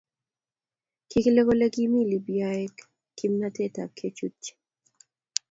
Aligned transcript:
Kikile 1.09 1.41
kole 1.47 1.65
kimi 1.75 1.99
Libyaek 2.09 2.75
kimnatet 3.17 3.75
ab 3.83 3.91
kechyutyi. 3.97 4.51